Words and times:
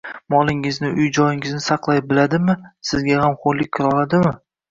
molingizni, 0.33 0.89
uy-joyingizni 1.01 1.59
saqlay 1.65 2.01
biladimi, 2.13 2.57
sizga 2.91 3.21
g‘amxo‘rlik 3.25 3.73
qila 3.79 3.93
oladimi 3.93 4.35